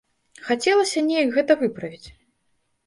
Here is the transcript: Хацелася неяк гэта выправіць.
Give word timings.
Хацелася 0.47 1.03
неяк 1.11 1.29
гэта 1.37 1.59
выправіць. 1.61 2.07